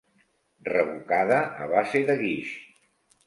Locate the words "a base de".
1.65-2.17